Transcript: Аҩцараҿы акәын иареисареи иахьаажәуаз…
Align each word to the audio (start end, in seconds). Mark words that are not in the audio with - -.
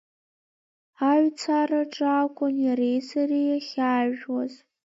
Аҩцараҿы 1.11 2.07
акәын 2.21 2.55
иареисареи 2.65 3.47
иахьаажәуаз… 3.49 4.53